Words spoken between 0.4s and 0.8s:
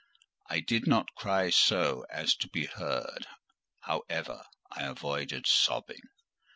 I